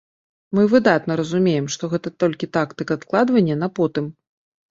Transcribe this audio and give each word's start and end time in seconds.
Мы 0.59 0.61
выдатна 0.69 1.17
разумеем, 1.21 1.67
што 1.75 1.83
гэта 1.91 2.13
толькі 2.23 2.51
тактыка 2.57 2.91
адкладвання 3.01 3.55
на 3.65 3.73
потым. 3.81 4.05